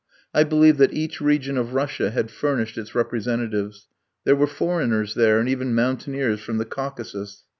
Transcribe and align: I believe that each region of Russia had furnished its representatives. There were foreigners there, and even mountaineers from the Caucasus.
I 0.33 0.43
believe 0.43 0.77
that 0.77 0.93
each 0.95 1.21
region 1.21 1.59
of 1.59 1.75
Russia 1.75 2.09
had 2.09 2.31
furnished 2.31 2.75
its 2.75 2.95
representatives. 2.95 3.87
There 4.23 4.35
were 4.35 4.47
foreigners 4.47 5.13
there, 5.13 5.39
and 5.39 5.47
even 5.47 5.75
mountaineers 5.75 6.39
from 6.41 6.57
the 6.57 6.65
Caucasus. 6.65 7.43